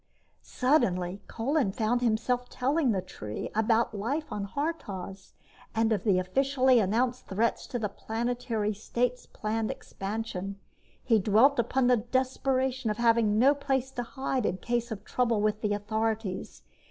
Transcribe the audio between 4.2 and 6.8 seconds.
on Haurtoz, and of the officially